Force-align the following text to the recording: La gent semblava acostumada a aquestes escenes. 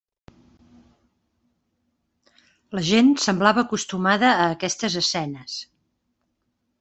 La 2.79 2.83
gent 2.87 3.13
semblava 3.27 3.65
acostumada 3.65 4.31
a 4.31 4.51
aquestes 4.57 4.97
escenes. 5.03 5.59